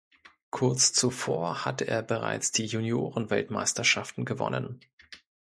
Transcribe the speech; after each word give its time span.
Kurz 0.49 0.93
zuvor 0.93 1.63
hatte 1.63 1.85
er 1.85 2.01
bereits 2.01 2.51
die 2.51 2.65
Juniorenweltmeisterschaften 2.65 4.25
gewonnen. 4.25 4.79